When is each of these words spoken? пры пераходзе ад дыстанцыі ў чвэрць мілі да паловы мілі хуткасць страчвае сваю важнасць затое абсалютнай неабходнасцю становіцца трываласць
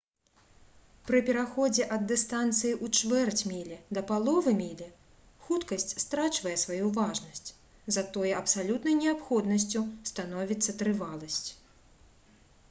пры 1.09 1.17
пераходзе 1.25 1.83
ад 1.97 2.05
дыстанцыі 2.11 2.71
ў 2.75 2.89
чвэрць 2.99 3.43
мілі 3.51 3.77
да 3.97 4.03
паловы 4.13 4.53
мілі 4.63 4.87
хуткасць 5.45 5.95
страчвае 6.05 6.55
сваю 6.63 6.89
важнасць 6.97 7.49
затое 8.01 8.31
абсалютнай 8.41 8.99
неабходнасцю 9.05 9.85
становіцца 10.15 10.79
трываласць 10.83 11.41